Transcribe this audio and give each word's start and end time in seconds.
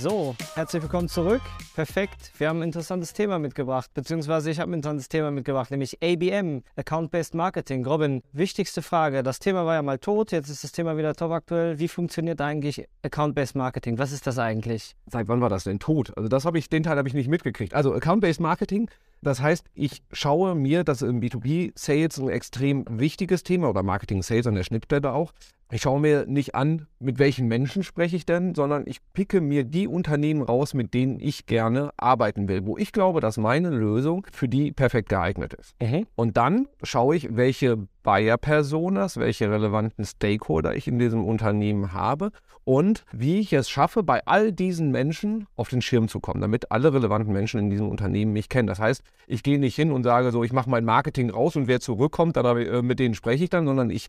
So, 0.00 0.36
herzlich 0.54 0.80
willkommen 0.80 1.08
zurück. 1.08 1.40
Perfekt. 1.74 2.30
Wir 2.38 2.48
haben 2.48 2.60
ein 2.60 2.68
interessantes 2.68 3.12
Thema 3.14 3.40
mitgebracht, 3.40 3.90
beziehungsweise 3.94 4.48
ich 4.48 4.60
habe 4.60 4.70
ein 4.70 4.74
interessantes 4.74 5.08
Thema 5.08 5.32
mitgebracht, 5.32 5.72
nämlich 5.72 5.98
ABM, 6.00 6.62
Account-Based 6.76 7.34
Marketing. 7.34 7.84
Robin, 7.84 8.22
wichtigste 8.32 8.80
Frage. 8.80 9.24
Das 9.24 9.40
Thema 9.40 9.66
war 9.66 9.74
ja 9.74 9.82
mal 9.82 9.98
tot, 9.98 10.30
jetzt 10.30 10.50
ist 10.50 10.62
das 10.62 10.70
Thema 10.70 10.96
wieder 10.96 11.14
top 11.14 11.32
aktuell. 11.32 11.80
Wie 11.80 11.88
funktioniert 11.88 12.40
eigentlich 12.40 12.86
Account-Based 13.02 13.56
Marketing? 13.56 13.98
Was 13.98 14.12
ist 14.12 14.28
das 14.28 14.38
eigentlich? 14.38 14.94
Seit 15.10 15.26
wann 15.26 15.40
war 15.40 15.48
das 15.48 15.64
denn 15.64 15.80
tot? 15.80 16.16
Also 16.16 16.28
das 16.28 16.44
habe 16.44 16.58
ich, 16.58 16.68
den 16.68 16.84
Teil 16.84 16.96
habe 16.96 17.08
ich 17.08 17.14
nicht 17.14 17.28
mitgekriegt. 17.28 17.74
Also 17.74 17.92
Account-Based 17.92 18.40
Marketing, 18.40 18.88
das 19.20 19.40
heißt, 19.40 19.66
ich 19.74 20.04
schaue 20.12 20.54
mir, 20.54 20.84
das 20.84 21.02
im 21.02 21.20
B2B-Sales 21.20 22.18
ein 22.18 22.28
extrem 22.28 22.84
wichtiges 22.88 23.42
Thema 23.42 23.68
oder 23.68 23.82
Marketing-Sales 23.82 24.46
an 24.46 24.54
der 24.54 24.62
Schnittstelle 24.62 25.12
auch, 25.12 25.32
ich 25.70 25.82
schaue 25.82 26.00
mir 26.00 26.24
nicht 26.26 26.54
an, 26.54 26.86
mit 26.98 27.18
welchen 27.18 27.46
Menschen 27.46 27.82
spreche 27.82 28.16
ich 28.16 28.24
denn, 28.24 28.54
sondern 28.54 28.84
ich 28.86 29.00
picke 29.12 29.40
mir 29.40 29.64
die 29.64 29.86
Unternehmen 29.86 30.42
raus, 30.42 30.72
mit 30.72 30.94
denen 30.94 31.20
ich 31.20 31.46
gerne 31.46 31.90
arbeiten 31.96 32.48
will, 32.48 32.64
wo 32.66 32.78
ich 32.78 32.92
glaube, 32.92 33.20
dass 33.20 33.36
meine 33.36 33.70
Lösung 33.70 34.26
für 34.32 34.48
die 34.48 34.72
perfekt 34.72 35.10
geeignet 35.10 35.54
ist. 35.54 35.74
Mhm. 35.80 36.06
Und 36.14 36.36
dann 36.36 36.68
schaue 36.82 37.16
ich, 37.16 37.36
welche 37.36 37.76
Buyer-Personas, 38.02 39.18
welche 39.18 39.50
relevanten 39.50 40.04
Stakeholder 40.04 40.74
ich 40.74 40.88
in 40.88 40.98
diesem 40.98 41.24
Unternehmen 41.24 41.92
habe 41.92 42.30
und 42.64 43.04
wie 43.12 43.40
ich 43.40 43.52
es 43.52 43.68
schaffe, 43.68 44.02
bei 44.02 44.26
all 44.26 44.52
diesen 44.52 44.90
Menschen 44.90 45.46
auf 45.56 45.68
den 45.68 45.82
Schirm 45.82 46.08
zu 46.08 46.20
kommen, 46.20 46.40
damit 46.40 46.70
alle 46.70 46.92
relevanten 46.92 47.32
Menschen 47.32 47.60
in 47.60 47.70
diesem 47.70 47.88
Unternehmen 47.88 48.32
mich 48.32 48.48
kennen. 48.48 48.66
Das 48.66 48.78
heißt, 48.78 49.02
ich 49.26 49.42
gehe 49.42 49.58
nicht 49.58 49.74
hin 49.74 49.92
und 49.92 50.04
sage 50.04 50.30
so, 50.30 50.44
ich 50.44 50.52
mache 50.52 50.70
mein 50.70 50.84
Marketing 50.84 51.30
raus 51.30 51.56
und 51.56 51.66
wer 51.66 51.80
zurückkommt, 51.80 52.36
dann, 52.36 52.56
äh, 52.56 52.82
mit 52.82 52.98
denen 52.98 53.14
spreche 53.14 53.44
ich 53.44 53.50
dann, 53.50 53.66
sondern 53.66 53.90
ich 53.90 54.08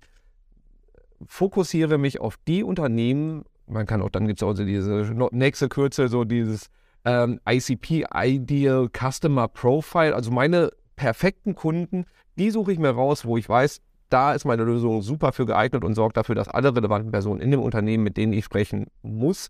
fokussiere 1.25 1.97
mich 1.97 2.19
auf 2.19 2.37
die 2.47 2.63
Unternehmen, 2.63 3.43
man 3.67 3.85
kann 3.85 4.01
auch, 4.01 4.09
dann 4.09 4.27
gibt 4.27 4.41
es 4.41 4.43
auch 4.43 4.53
so 4.53 4.65
diese 4.65 5.13
nächste 5.31 5.69
Kürzel, 5.69 6.09
so 6.09 6.23
dieses 6.23 6.69
ähm, 7.05 7.39
ICP, 7.47 8.05
Ideal 8.13 8.89
Customer 8.89 9.47
Profile, 9.47 10.15
also 10.15 10.31
meine 10.31 10.71
perfekten 10.95 11.55
Kunden, 11.55 12.05
die 12.37 12.51
suche 12.51 12.71
ich 12.73 12.79
mir 12.79 12.89
raus, 12.89 13.25
wo 13.25 13.37
ich 13.37 13.47
weiß, 13.47 13.81
da 14.09 14.33
ist 14.33 14.45
meine 14.45 14.63
Lösung 14.63 15.01
super 15.01 15.31
für 15.31 15.45
geeignet 15.45 15.83
und 15.83 15.93
sorgt 15.93 16.17
dafür, 16.17 16.35
dass 16.35 16.47
alle 16.47 16.75
relevanten 16.75 17.11
Personen 17.11 17.41
in 17.41 17.51
dem 17.51 17.61
Unternehmen, 17.61 18.03
mit 18.03 18.17
denen 18.17 18.33
ich 18.33 18.45
sprechen 18.45 18.87
muss, 19.01 19.49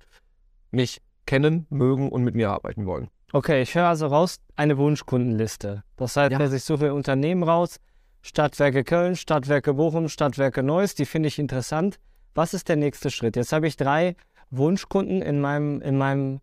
mich 0.72 1.02
kennen, 1.26 1.66
mögen 1.70 2.10
und 2.10 2.24
mit 2.24 2.36
mir 2.36 2.50
arbeiten 2.50 2.86
wollen. 2.86 3.10
Okay, 3.32 3.62
ich 3.62 3.76
höre 3.76 3.88
also 3.88 4.08
raus 4.08 4.40
eine 4.56 4.78
Wunschkundenliste. 4.78 5.84
Das 5.96 6.16
heißt, 6.16 6.32
ja. 6.32 6.54
ich 6.54 6.64
suche 6.64 6.94
Unternehmen 6.94 7.44
raus, 7.44 7.80
Stadtwerke 8.22 8.84
Köln, 8.84 9.16
Stadtwerke 9.16 9.74
Bochum, 9.74 10.10
Stadtwerke 10.10 10.64
Neuss, 10.64 10.96
die 10.96 11.06
finde 11.06 11.28
ich 11.28 11.40
interessant. 11.40 12.00
Was 12.36 12.54
ist 12.54 12.70
der 12.70 12.76
nächste 12.76 13.10
Schritt? 13.12 13.36
Jetzt 13.36 13.54
habe 13.54 13.68
ich 13.68 13.78
drei 13.78 14.16
Wunschkunden 14.50 15.22
in 15.22 15.42
meinem, 15.42 15.82
in 15.82 15.98
meinem 15.98 16.42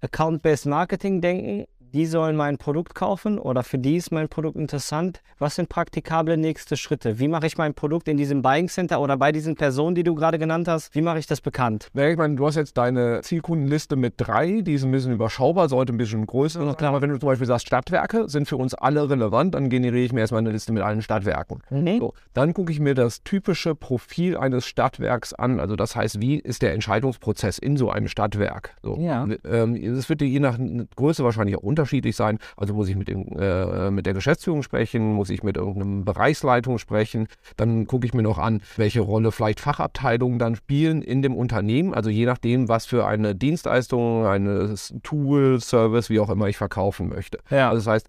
Account-Based 0.00 0.66
Marketing 0.66 1.20
denken 1.20 1.66
die 1.94 2.06
sollen 2.06 2.34
mein 2.34 2.58
Produkt 2.58 2.96
kaufen 2.96 3.38
oder 3.38 3.62
für 3.62 3.78
die 3.78 3.96
ist 3.96 4.10
mein 4.10 4.28
Produkt 4.28 4.56
interessant. 4.56 5.22
Was 5.38 5.54
sind 5.54 5.68
praktikable 5.68 6.36
nächste 6.36 6.76
Schritte? 6.76 7.20
Wie 7.20 7.28
mache 7.28 7.46
ich 7.46 7.56
mein 7.56 7.72
Produkt 7.72 8.08
in 8.08 8.16
diesem 8.16 8.42
Buying 8.42 8.68
Center 8.68 9.00
oder 9.00 9.16
bei 9.16 9.30
diesen 9.30 9.54
Personen, 9.54 9.94
die 9.94 10.02
du 10.02 10.16
gerade 10.16 10.40
genannt 10.40 10.66
hast? 10.66 10.92
Wie 10.96 11.02
mache 11.02 11.20
ich 11.20 11.28
das 11.28 11.40
bekannt? 11.40 11.90
Ja, 11.94 12.08
ich 12.08 12.16
meine, 12.16 12.34
du 12.34 12.44
hast 12.46 12.56
jetzt 12.56 12.76
deine 12.76 13.20
Zielkundenliste 13.20 13.94
mit 13.94 14.14
drei, 14.16 14.60
die 14.62 14.74
ist 14.74 14.84
ein 14.84 14.90
bisschen 14.90 15.12
überschaubar, 15.12 15.68
sollte 15.68 15.92
ein 15.92 15.96
bisschen 15.96 16.26
größer 16.26 16.64
sein. 16.64 16.88
Aber 16.88 17.00
wenn 17.00 17.10
du 17.10 17.18
zum 17.20 17.28
Beispiel 17.28 17.46
sagst, 17.46 17.68
Stadtwerke 17.68 18.28
sind 18.28 18.48
für 18.48 18.56
uns 18.56 18.74
alle 18.74 19.08
relevant, 19.08 19.54
dann 19.54 19.68
generiere 19.68 20.04
ich 20.04 20.12
mir 20.12 20.20
erstmal 20.20 20.40
eine 20.40 20.50
Liste 20.50 20.72
mit 20.72 20.82
allen 20.82 21.00
Stadtwerken. 21.00 21.60
Mhm. 21.70 21.98
So, 22.00 22.14
dann 22.32 22.54
gucke 22.54 22.72
ich 22.72 22.80
mir 22.80 22.96
das 22.96 23.22
typische 23.22 23.76
Profil 23.76 24.36
eines 24.36 24.66
Stadtwerks 24.66 25.32
an. 25.32 25.60
Also 25.60 25.76
das 25.76 25.94
heißt, 25.94 26.20
wie 26.20 26.40
ist 26.40 26.62
der 26.62 26.72
Entscheidungsprozess 26.72 27.58
in 27.58 27.76
so 27.76 27.88
einem 27.88 28.08
Stadtwerk? 28.08 28.74
So, 28.82 28.98
ja. 28.98 29.28
Ähm, 29.44 29.94
das 29.94 30.08
wird 30.08 30.20
dir 30.20 30.26
je 30.26 30.40
nach 30.40 30.58
Größe 30.96 31.22
wahrscheinlich 31.22 31.56
auch 31.56 31.62
unterschiedlich 31.62 31.83
unterschiedlich 31.84 32.16
sein. 32.16 32.38
Also 32.56 32.74
muss 32.74 32.88
ich 32.88 32.96
mit, 32.96 33.08
dem, 33.08 33.26
äh, 33.38 33.90
mit 33.90 34.06
der 34.06 34.14
Geschäftsführung 34.14 34.62
sprechen, 34.62 35.12
muss 35.12 35.30
ich 35.30 35.42
mit 35.42 35.56
irgendeinem 35.56 36.04
Bereichsleitung 36.04 36.78
sprechen. 36.78 37.28
Dann 37.56 37.86
gucke 37.86 38.06
ich 38.06 38.14
mir 38.14 38.22
noch 38.22 38.38
an, 38.38 38.62
welche 38.76 39.00
Rolle 39.00 39.32
vielleicht 39.32 39.60
Fachabteilungen 39.60 40.38
dann 40.38 40.56
spielen 40.56 41.02
in 41.02 41.20
dem 41.22 41.34
Unternehmen. 41.34 41.94
Also 41.94 42.10
je 42.10 42.24
nachdem, 42.24 42.68
was 42.68 42.86
für 42.86 43.06
eine 43.06 43.34
Dienstleistung, 43.34 44.26
ein 44.26 44.74
Tool, 45.02 45.60
Service, 45.60 46.08
wie 46.08 46.20
auch 46.20 46.30
immer 46.30 46.48
ich 46.48 46.56
verkaufen 46.56 47.08
möchte. 47.10 47.38
Ja. 47.50 47.68
Also 47.68 47.84
das 47.84 47.92
heißt, 47.92 48.08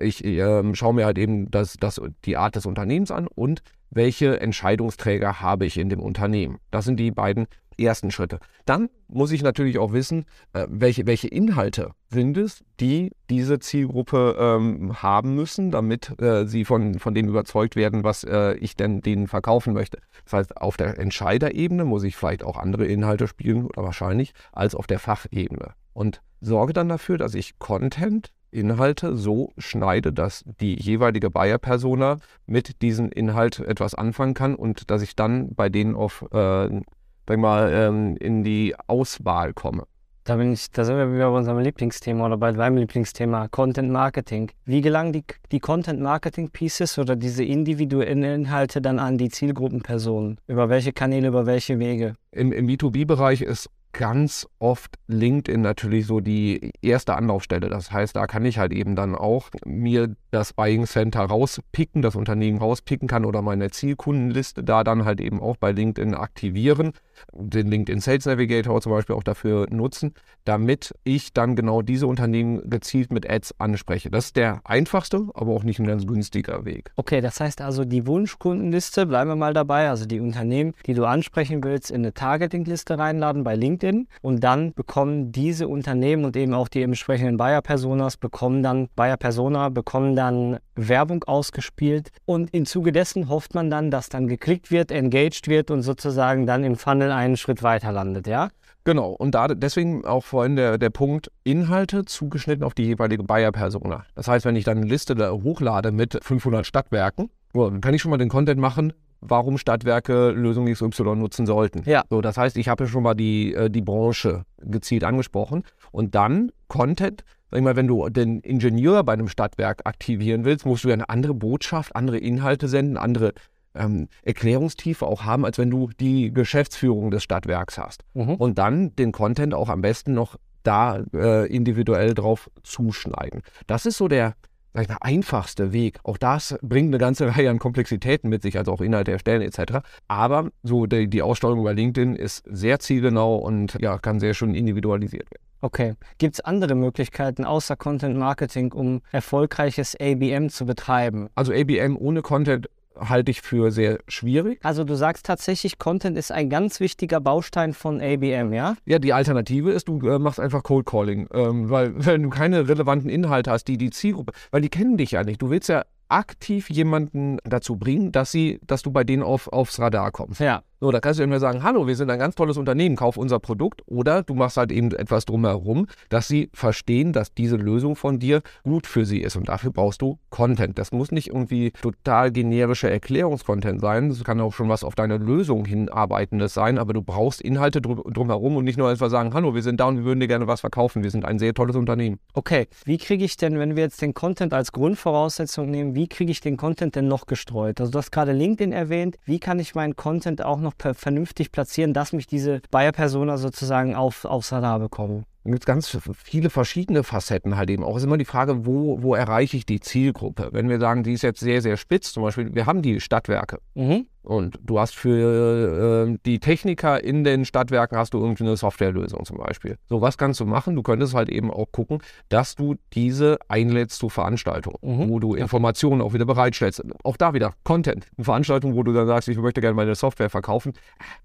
ich 0.00 0.24
äh, 0.24 0.74
schaue 0.74 0.94
mir 0.94 1.04
halt 1.04 1.18
eben 1.18 1.50
das, 1.50 1.76
das, 1.78 2.00
die 2.24 2.36
Art 2.36 2.56
des 2.56 2.66
Unternehmens 2.66 3.10
an 3.10 3.26
und 3.26 3.62
welche 3.90 4.40
Entscheidungsträger 4.40 5.40
habe 5.40 5.66
ich 5.66 5.78
in 5.78 5.88
dem 5.88 6.00
Unternehmen. 6.00 6.58
Das 6.70 6.84
sind 6.84 6.98
die 6.98 7.10
beiden 7.10 7.46
ersten 7.78 8.10
Schritte. 8.10 8.40
Dann 8.64 8.88
muss 9.08 9.32
ich 9.32 9.42
natürlich 9.42 9.78
auch 9.78 9.92
wissen, 9.92 10.24
äh, 10.52 10.66
welche, 10.68 11.06
welche 11.06 11.28
Inhalte 11.28 11.90
sind 12.08 12.36
es, 12.36 12.64
die 12.80 13.12
diese 13.30 13.58
Zielgruppe 13.58 14.36
ähm, 14.38 15.02
haben 15.02 15.34
müssen, 15.34 15.70
damit 15.70 16.20
äh, 16.20 16.46
sie 16.46 16.64
von, 16.64 16.98
von 16.98 17.14
dem 17.14 17.28
überzeugt 17.28 17.76
werden, 17.76 18.04
was 18.04 18.24
äh, 18.24 18.54
ich 18.54 18.76
denn 18.76 19.00
denen 19.00 19.26
verkaufen 19.26 19.74
möchte. 19.74 19.98
Das 20.24 20.32
heißt, 20.32 20.56
auf 20.56 20.76
der 20.76 20.98
Entscheiderebene 20.98 21.84
muss 21.84 22.04
ich 22.04 22.16
vielleicht 22.16 22.44
auch 22.44 22.56
andere 22.56 22.86
Inhalte 22.86 23.28
spielen, 23.28 23.66
oder 23.66 23.82
wahrscheinlich, 23.82 24.32
als 24.52 24.74
auf 24.74 24.86
der 24.86 24.98
Fachebene. 24.98 25.74
Und 25.92 26.22
sorge 26.40 26.72
dann 26.72 26.88
dafür, 26.88 27.18
dass 27.18 27.34
ich 27.34 27.58
Content 27.58 28.32
Inhalte 28.56 29.16
so 29.16 29.52
schneide, 29.58 30.12
dass 30.12 30.44
die 30.60 30.74
jeweilige 30.80 31.30
Buyer-Persona 31.30 32.16
mit 32.46 32.82
diesem 32.82 33.10
Inhalt 33.10 33.60
etwas 33.60 33.94
anfangen 33.94 34.34
kann 34.34 34.54
und 34.54 34.90
dass 34.90 35.02
ich 35.02 35.16
dann 35.16 35.54
bei 35.54 35.68
denen 35.68 35.94
auf 35.94 36.24
äh, 36.32 36.80
sag 37.28 37.38
mal, 37.38 37.70
ähm, 37.72 38.16
in 38.16 38.44
die 38.44 38.74
Auswahl 38.86 39.52
komme. 39.52 39.84
Da, 40.24 40.34
bin 40.34 40.52
ich, 40.52 40.72
da 40.72 40.84
sind 40.84 40.96
wir 40.96 41.12
wieder 41.12 41.30
bei 41.30 41.36
unserem 41.36 41.60
Lieblingsthema 41.60 42.26
oder 42.26 42.36
bei 42.36 42.50
meinem 42.52 42.78
Lieblingsthema, 42.78 43.46
Content 43.46 43.92
Marketing. 43.92 44.50
Wie 44.64 44.80
gelangen 44.80 45.12
die, 45.12 45.22
die 45.52 45.60
Content 45.60 46.00
Marketing 46.00 46.50
Pieces 46.50 46.98
oder 46.98 47.14
diese 47.14 47.44
individuellen 47.44 48.24
Inhalte 48.24 48.80
dann 48.80 48.98
an 48.98 49.18
die 49.18 49.28
Zielgruppenpersonen? 49.28 50.40
Über 50.48 50.68
welche 50.68 50.92
Kanäle, 50.92 51.28
über 51.28 51.46
welche 51.46 51.78
Wege? 51.78 52.14
Im, 52.32 52.50
im 52.50 52.66
B2B-Bereich 52.66 53.40
ist 53.40 53.70
ganz 53.96 54.46
oft 54.58 54.96
LinkedIn 55.06 55.62
natürlich 55.62 56.06
so 56.06 56.20
die 56.20 56.70
erste 56.82 57.14
Anlaufstelle. 57.14 57.68
Das 57.70 57.90
heißt, 57.90 58.14
da 58.14 58.26
kann 58.26 58.44
ich 58.44 58.58
halt 58.58 58.72
eben 58.72 58.94
dann 58.94 59.14
auch 59.14 59.48
mir 59.64 60.14
das 60.30 60.52
Buying 60.52 60.86
Center 60.86 61.22
rauspicken, 61.22 62.02
das 62.02 62.14
Unternehmen 62.14 62.58
rauspicken 62.58 63.08
kann 63.08 63.24
oder 63.24 63.42
meine 63.42 63.70
Zielkundenliste 63.70 64.62
da 64.62 64.84
dann 64.84 65.04
halt 65.04 65.20
eben 65.20 65.40
auch 65.40 65.56
bei 65.56 65.72
LinkedIn 65.72 66.14
aktivieren, 66.14 66.92
den 67.32 67.68
LinkedIn 67.68 68.00
Sales 68.00 68.26
Navigator 68.26 68.80
zum 68.80 68.92
Beispiel 68.92 69.16
auch 69.16 69.22
dafür 69.22 69.66
nutzen, 69.70 70.14
damit 70.44 70.94
ich 71.04 71.32
dann 71.32 71.56
genau 71.56 71.82
diese 71.82 72.06
Unternehmen 72.06 72.68
gezielt 72.68 73.12
mit 73.12 73.28
Ads 73.28 73.58
anspreche. 73.58 74.10
Das 74.10 74.26
ist 74.26 74.36
der 74.36 74.60
einfachste, 74.64 75.28
aber 75.34 75.52
auch 75.52 75.64
nicht 75.64 75.78
ein 75.78 75.86
ganz 75.86 76.06
günstiger 76.06 76.64
Weg. 76.64 76.92
Okay, 76.96 77.20
das 77.20 77.40
heißt 77.40 77.60
also 77.60 77.84
die 77.84 78.06
Wunschkundenliste, 78.06 79.06
bleiben 79.06 79.30
wir 79.30 79.36
mal 79.36 79.54
dabei, 79.54 79.88
also 79.88 80.06
die 80.06 80.20
Unternehmen, 80.20 80.74
die 80.86 80.94
du 80.94 81.04
ansprechen 81.04 81.64
willst, 81.64 81.90
in 81.90 82.02
eine 82.02 82.14
Targeting-Liste 82.14 82.98
reinladen 82.98 83.42
bei 83.44 83.56
LinkedIn 83.56 84.06
und 84.22 84.44
dann 84.44 84.74
bekommen 84.74 85.32
diese 85.32 85.68
Unternehmen 85.68 86.24
und 86.24 86.36
eben 86.36 86.54
auch 86.54 86.68
die 86.68 86.82
entsprechenden 86.82 87.36
Buyer-Personas 87.36 88.16
bekommen 88.16 88.62
dann, 88.62 88.88
Buyer-Persona 88.94 89.70
bekommen 89.70 90.14
dann 90.14 90.26
dann 90.26 90.58
Werbung 90.76 91.24
ausgespielt 91.24 92.10
und 92.24 92.54
im 92.54 92.66
Zuge 92.66 92.92
dessen 92.92 93.28
hofft 93.28 93.54
man 93.54 93.70
dann, 93.70 93.90
dass 93.90 94.08
dann 94.08 94.28
geklickt 94.28 94.70
wird, 94.70 94.90
engaged 94.90 95.48
wird 95.48 95.70
und 95.70 95.82
sozusagen 95.82 96.46
dann 96.46 96.64
im 96.64 96.76
Funnel 96.76 97.10
einen 97.10 97.36
Schritt 97.36 97.62
weiter 97.62 97.92
landet, 97.92 98.26
ja? 98.26 98.50
Genau, 98.84 99.10
und 99.10 99.34
da 99.34 99.48
deswegen 99.48 100.04
auch 100.04 100.22
vorhin 100.22 100.54
der, 100.54 100.78
der 100.78 100.90
Punkt 100.90 101.32
Inhalte 101.42 102.04
zugeschnitten 102.04 102.62
auf 102.62 102.72
die 102.72 102.84
jeweilige 102.84 103.24
Buyer-Persona. 103.24 104.04
Das 104.14 104.28
heißt, 104.28 104.44
wenn 104.44 104.54
ich 104.54 104.62
dann 104.62 104.76
eine 104.76 104.86
Liste 104.86 105.16
da 105.16 105.32
hochlade 105.32 105.90
mit 105.90 106.16
500 106.22 106.64
Stadtwerken, 106.64 107.30
dann 107.52 107.80
kann 107.80 107.94
ich 107.94 108.02
schon 108.02 108.10
mal 108.10 108.18
den 108.18 108.28
Content 108.28 108.60
machen, 108.60 108.92
warum 109.20 109.58
Stadtwerke 109.58 110.30
Lösung 110.30 110.72
XY 110.72 111.16
nutzen 111.16 111.46
sollten. 111.46 111.82
Ja. 111.84 112.04
So, 112.10 112.20
das 112.20 112.36
heißt, 112.36 112.56
ich 112.56 112.68
habe 112.68 112.84
ja 112.84 112.90
schon 112.90 113.02
mal 113.02 113.14
die, 113.14 113.54
äh, 113.54 113.70
die 113.70 113.82
Branche 113.82 114.44
gezielt 114.58 115.02
angesprochen 115.02 115.64
und 115.90 116.14
dann 116.14 116.52
Content 116.68 117.24
sag 117.56 117.60
ich 117.60 117.64
mal, 117.64 117.76
wenn 117.76 117.86
du 117.86 118.06
den 118.10 118.40
Ingenieur 118.40 119.02
bei 119.02 119.14
einem 119.14 119.28
Stadtwerk 119.28 119.80
aktivieren 119.86 120.44
willst, 120.44 120.66
musst 120.66 120.84
du 120.84 120.88
ja 120.88 120.94
eine 120.94 121.08
andere 121.08 121.32
Botschaft, 121.32 121.96
andere 121.96 122.18
Inhalte 122.18 122.68
senden, 122.68 122.98
andere 122.98 123.32
ähm, 123.74 124.08
Erklärungstiefe 124.24 125.06
auch 125.06 125.24
haben, 125.24 125.46
als 125.46 125.56
wenn 125.56 125.70
du 125.70 125.88
die 125.98 126.34
Geschäftsführung 126.34 127.10
des 127.10 127.22
Stadtwerks 127.22 127.78
hast. 127.78 128.02
Mhm. 128.12 128.34
Und 128.34 128.58
dann 128.58 128.94
den 128.96 129.10
Content 129.10 129.54
auch 129.54 129.70
am 129.70 129.80
besten 129.80 130.12
noch 130.12 130.36
da 130.64 131.02
äh, 131.14 131.46
individuell 131.46 132.12
drauf 132.12 132.50
zuschneiden. 132.62 133.40
Das 133.66 133.86
ist 133.86 133.96
so 133.96 134.06
der, 134.06 134.34
sag 134.76 134.82
ich 134.82 134.88
mal, 134.90 134.98
einfachste 135.00 135.72
Weg. 135.72 135.98
Auch 136.04 136.18
das 136.18 136.56
bringt 136.60 136.88
eine 136.88 136.98
ganze 136.98 137.26
Reihe 137.36 137.48
an 137.50 137.58
Komplexitäten 137.58 138.28
mit 138.28 138.42
sich, 138.42 138.58
also 138.58 138.72
auch 138.72 138.80
Inhalte 138.82 139.12
erstellen 139.12 139.40
etc. 139.40 139.78
Aber 140.06 140.50
so 140.62 140.86
die, 140.86 141.08
die 141.08 141.22
Aussteuerung 141.22 141.64
bei 141.64 141.72
LinkedIn 141.72 142.14
ist 142.14 142.44
sehr 142.46 142.78
zielgenau 142.78 143.36
und 143.36 143.78
ja, 143.80 143.98
kann 143.98 144.20
sehr 144.20 144.34
schön 144.34 144.54
individualisiert 144.54 145.30
werden. 145.30 145.42
Okay. 145.62 145.94
Gibt 146.18 146.34
es 146.34 146.40
andere 146.40 146.74
Möglichkeiten 146.74 147.44
außer 147.44 147.76
Content 147.76 148.16
Marketing, 148.18 148.72
um 148.72 149.00
erfolgreiches 149.10 149.96
ABM 149.98 150.50
zu 150.50 150.66
betreiben? 150.66 151.28
Also 151.34 151.52
ABM 151.54 151.96
ohne 151.96 152.20
Content 152.20 152.68
halte 152.98 153.30
ich 153.30 153.42
für 153.42 153.70
sehr 153.70 153.98
schwierig. 154.08 154.58
Also 154.62 154.84
du 154.84 154.94
sagst 154.94 155.26
tatsächlich, 155.26 155.78
Content 155.78 156.16
ist 156.16 156.32
ein 156.32 156.50
ganz 156.50 156.80
wichtiger 156.80 157.20
Baustein 157.20 157.72
von 157.72 158.00
ABM, 158.00 158.52
ja? 158.52 158.76
Ja, 158.84 158.98
die 158.98 159.12
Alternative 159.12 159.70
ist, 159.72 159.88
du 159.88 159.98
äh, 160.08 160.18
machst 160.18 160.40
einfach 160.40 160.62
Cold 160.62 160.86
Calling, 160.86 161.28
ähm, 161.32 161.70
weil 161.70 161.92
wenn 162.04 162.22
du 162.24 162.30
keine 162.30 162.68
relevanten 162.68 163.10
Inhalte 163.10 163.50
hast, 163.50 163.68
die 163.68 163.78
die 163.78 163.90
Zielgruppe, 163.90 164.32
weil 164.50 164.60
die 164.60 164.68
kennen 164.68 164.96
dich 164.96 165.12
ja 165.12 165.24
nicht. 165.24 165.42
Du 165.42 165.50
willst 165.50 165.68
ja 165.68 165.84
aktiv 166.08 166.70
jemanden 166.70 167.38
dazu 167.44 167.76
bringen, 167.76 168.12
dass 168.12 168.30
sie, 168.30 168.60
dass 168.66 168.82
du 168.82 168.92
bei 168.92 169.04
denen 169.04 169.22
auf, 169.22 169.52
aufs 169.52 169.78
Radar 169.80 170.12
kommst. 170.12 170.40
Ja. 170.40 170.62
So, 170.78 170.90
da 170.90 171.00
kannst 171.00 171.18
du 171.18 171.24
immer 171.24 171.40
sagen, 171.40 171.62
hallo, 171.62 171.86
wir 171.86 171.96
sind 171.96 172.10
ein 172.10 172.18
ganz 172.18 172.34
tolles 172.34 172.58
Unternehmen, 172.58 172.96
kauf 172.96 173.16
unser 173.16 173.38
Produkt. 173.40 173.82
Oder 173.86 174.22
du 174.22 174.34
machst 174.34 174.58
halt 174.58 174.70
eben 174.70 174.92
etwas 174.92 175.24
drumherum, 175.24 175.86
dass 176.10 176.28
sie 176.28 176.50
verstehen, 176.52 177.14
dass 177.14 177.32
diese 177.32 177.56
Lösung 177.56 177.96
von 177.96 178.18
dir 178.18 178.42
gut 178.62 178.86
für 178.86 179.06
sie 179.06 179.22
ist. 179.22 179.36
Und 179.36 179.48
dafür 179.48 179.70
brauchst 179.70 180.02
du 180.02 180.18
Content. 180.28 180.76
Das 180.76 180.92
muss 180.92 181.12
nicht 181.12 181.28
irgendwie 181.28 181.70
total 181.80 182.30
generischer 182.30 182.90
Erklärungskontent 182.90 183.80
sein. 183.80 184.10
Das 184.10 184.22
kann 184.22 184.38
auch 184.38 184.52
schon 184.52 184.68
was 184.68 184.84
auf 184.84 184.94
deine 184.94 185.16
Lösung 185.16 185.64
hinarbeitendes 185.64 186.52
sein. 186.52 186.76
Aber 186.76 186.92
du 186.92 187.00
brauchst 187.00 187.40
Inhalte 187.40 187.80
drum, 187.80 188.02
drumherum 188.12 188.56
und 188.56 188.64
nicht 188.64 188.76
nur 188.76 188.90
einfach 188.90 189.08
sagen, 189.08 189.32
hallo, 189.32 189.54
wir 189.54 189.62
sind 189.62 189.80
da 189.80 189.86
und 189.86 189.96
wir 189.96 190.04
würden 190.04 190.20
dir 190.20 190.28
gerne 190.28 190.46
was 190.46 190.60
verkaufen. 190.60 191.02
Wir 191.02 191.10
sind 191.10 191.24
ein 191.24 191.38
sehr 191.38 191.54
tolles 191.54 191.76
Unternehmen. 191.76 192.18
Okay, 192.34 192.68
wie 192.84 192.98
kriege 192.98 193.24
ich 193.24 193.38
denn, 193.38 193.58
wenn 193.58 193.76
wir 193.76 193.84
jetzt 193.84 194.02
den 194.02 194.12
Content 194.12 194.52
als 194.52 194.72
Grundvoraussetzung 194.72 195.70
nehmen, 195.70 195.94
wie 195.94 196.06
kriege 196.06 196.30
ich 196.30 196.42
den 196.42 196.58
Content 196.58 196.96
denn 196.96 197.08
noch 197.08 197.24
gestreut? 197.24 197.80
Also 197.80 197.92
du 197.92 197.96
hast 197.96 198.12
gerade 198.12 198.32
LinkedIn 198.32 198.72
erwähnt. 198.72 199.16
Wie 199.24 199.38
kann 199.38 199.58
ich 199.58 199.74
meinen 199.74 199.96
Content 199.96 200.44
auch 200.44 200.60
noch 200.60 200.65
noch 200.66 200.94
vernünftig 200.94 201.52
platzieren, 201.52 201.94
dass 201.94 202.12
mich 202.12 202.26
diese 202.26 202.60
Buyer-Persona 202.70 203.38
sozusagen 203.38 203.94
auf, 203.94 204.24
aufs 204.24 204.52
Radar 204.52 204.78
bekommen? 204.78 205.24
Da 205.46 205.52
gibt 205.52 205.62
es 205.62 205.66
ganz 205.66 205.96
viele 206.24 206.50
verschiedene 206.50 207.04
Facetten 207.04 207.56
halt 207.56 207.70
eben 207.70 207.84
auch. 207.84 207.94
Es 207.94 208.02
ist 208.02 208.06
immer 208.06 208.18
die 208.18 208.24
Frage, 208.24 208.66
wo, 208.66 209.00
wo 209.00 209.14
erreiche 209.14 209.56
ich 209.56 209.64
die 209.64 209.78
Zielgruppe? 209.78 210.48
Wenn 210.50 210.68
wir 210.68 210.80
sagen, 210.80 211.04
die 211.04 211.12
ist 211.12 211.22
jetzt 211.22 211.38
sehr, 211.38 211.62
sehr 211.62 211.76
spitz, 211.76 212.12
zum 212.12 212.24
Beispiel, 212.24 212.52
wir 212.52 212.66
haben 212.66 212.82
die 212.82 213.00
Stadtwerke. 213.00 213.60
Mhm. 213.74 214.06
Und 214.24 214.58
du 214.60 214.80
hast 214.80 214.96
für 214.96 216.08
äh, 216.08 216.18
die 216.26 216.40
Techniker 216.40 217.02
in 217.04 217.22
den 217.22 217.44
Stadtwerken 217.44 217.96
hast 217.96 218.12
du 218.12 218.18
irgendwie 218.18 218.42
eine 218.42 218.56
Softwarelösung 218.56 219.24
zum 219.24 219.36
Beispiel. 219.36 219.78
So, 219.88 220.00
was 220.00 220.18
kannst 220.18 220.40
du 220.40 220.46
machen? 220.46 220.74
Du 220.74 220.82
könntest 220.82 221.14
halt 221.14 221.28
eben 221.28 221.52
auch 221.52 221.70
gucken, 221.70 222.02
dass 222.28 222.56
du 222.56 222.74
diese 222.92 223.38
einlädst 223.46 224.00
zu 224.00 224.08
Veranstaltungen, 224.08 224.78
mhm. 224.82 225.08
wo 225.08 225.20
du 225.20 225.36
Informationen 225.36 226.00
auch 226.00 226.12
wieder 226.12 226.24
bereitstellst. 226.24 226.82
Auch 227.04 227.16
da 227.16 227.34
wieder 227.34 227.54
Content. 227.62 228.08
Eine 228.16 228.24
Veranstaltung, 228.24 228.74
wo 228.74 228.82
du 228.82 228.92
dann 228.92 229.06
sagst, 229.06 229.28
ich 229.28 229.38
möchte 229.38 229.60
gerne 229.60 229.76
meine 229.76 229.94
Software 229.94 230.28
verkaufen. 230.28 230.72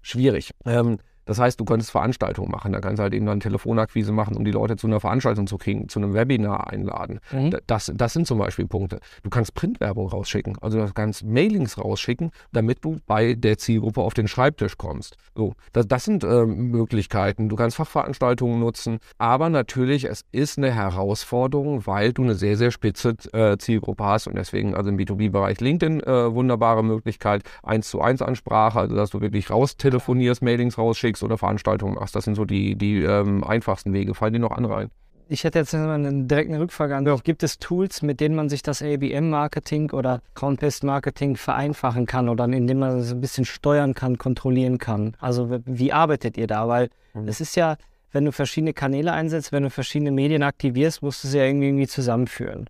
Schwierig. 0.00 0.52
Ähm, 0.64 0.98
das 1.24 1.38
heißt, 1.38 1.58
du 1.60 1.64
könntest 1.64 1.90
Veranstaltungen 1.90 2.50
machen. 2.50 2.72
Da 2.72 2.80
kannst 2.80 2.98
du 2.98 3.02
halt 3.02 3.14
eben 3.14 3.26
dann 3.26 3.40
Telefonakquise 3.40 4.12
machen, 4.12 4.36
um 4.36 4.44
die 4.44 4.50
Leute 4.50 4.76
zu 4.76 4.86
einer 4.86 5.00
Veranstaltung 5.00 5.46
zu 5.46 5.58
kriegen, 5.58 5.88
zu 5.88 6.00
einem 6.00 6.14
Webinar 6.14 6.70
einladen. 6.70 7.20
Mhm. 7.30 7.56
Das, 7.66 7.92
das 7.94 8.12
sind 8.12 8.26
zum 8.26 8.38
Beispiel 8.38 8.66
Punkte. 8.66 8.98
Du 9.22 9.30
kannst 9.30 9.54
Printwerbung 9.54 10.08
rausschicken, 10.08 10.56
also 10.60 10.78
du 10.78 10.92
kannst 10.92 11.24
Mailings 11.24 11.78
rausschicken, 11.78 12.30
damit 12.52 12.84
du 12.84 12.98
bei 13.06 13.34
der 13.34 13.58
Zielgruppe 13.58 14.00
auf 14.00 14.14
den 14.14 14.28
Schreibtisch 14.28 14.76
kommst. 14.76 15.16
So, 15.34 15.54
das, 15.72 15.86
das 15.86 16.04
sind 16.04 16.24
äh, 16.24 16.44
Möglichkeiten. 16.44 17.48
Du 17.48 17.56
kannst 17.56 17.76
Fachveranstaltungen 17.76 18.58
nutzen, 18.58 18.98
aber 19.18 19.48
natürlich, 19.48 20.04
es 20.04 20.24
ist 20.32 20.58
eine 20.58 20.72
Herausforderung, 20.72 21.86
weil 21.86 22.12
du 22.12 22.22
eine 22.22 22.34
sehr, 22.34 22.56
sehr 22.56 22.70
spitze 22.70 23.16
äh, 23.32 23.56
Zielgruppe 23.58 24.04
hast 24.04 24.26
und 24.26 24.36
deswegen 24.36 24.74
also 24.74 24.90
im 24.90 24.96
B2B-Bereich 24.96 25.60
LinkedIn 25.60 26.00
äh, 26.00 26.34
wunderbare 26.34 26.82
Möglichkeit, 26.82 27.42
eins 27.62 27.88
zu 27.88 28.00
eins 28.00 28.22
Ansprache, 28.22 28.80
also 28.80 28.96
dass 28.96 29.10
du 29.10 29.20
wirklich 29.20 29.50
raustelefonierst, 29.50 30.42
Mailings 30.42 30.78
rausschickst 30.78 31.11
Gigs 31.12 31.22
oder 31.22 31.38
Veranstaltungen 31.38 31.94
machst. 31.94 32.16
Das 32.16 32.24
sind 32.24 32.34
so 32.34 32.44
die, 32.44 32.74
die 32.74 33.02
ähm, 33.02 33.44
einfachsten 33.44 33.92
Wege. 33.92 34.14
Fallen 34.14 34.32
dir 34.32 34.38
noch 34.38 34.50
andere 34.50 34.76
ein? 34.76 34.90
Ich 35.28 35.44
hätte 35.44 35.58
jetzt 35.58 35.74
einen 35.74 36.28
direkten 36.28 36.54
Rückfrage 36.54 36.96
an. 36.96 37.06
Ja. 37.06 37.16
Gibt 37.16 37.42
es 37.42 37.58
Tools, 37.58 38.02
mit 38.02 38.20
denen 38.20 38.34
man 38.34 38.48
sich 38.48 38.62
das 38.62 38.82
ABM-Marketing 38.82 39.90
oder 39.92 40.20
Count-Pest-Marketing 40.34 41.36
vereinfachen 41.36 42.06
kann 42.06 42.28
oder 42.28 42.44
indem 42.44 42.80
man 42.80 42.98
es 42.98 43.12
ein 43.12 43.20
bisschen 43.20 43.44
steuern 43.44 43.94
kann, 43.94 44.18
kontrollieren 44.18 44.78
kann? 44.78 45.16
Also 45.20 45.60
wie 45.64 45.92
arbeitet 45.92 46.36
ihr 46.36 46.46
da? 46.46 46.68
Weil 46.68 46.90
mhm. 47.14 47.28
es 47.28 47.40
ist 47.40 47.56
ja, 47.56 47.76
wenn 48.10 48.24
du 48.24 48.32
verschiedene 48.32 48.74
Kanäle 48.74 49.12
einsetzt, 49.12 49.52
wenn 49.52 49.62
du 49.62 49.70
verschiedene 49.70 50.10
Medien 50.10 50.42
aktivierst, 50.42 51.02
musst 51.02 51.24
du 51.24 51.28
sie 51.28 51.38
ja 51.38 51.44
irgendwie, 51.44 51.68
irgendwie 51.68 51.88
zusammenführen. 51.88 52.68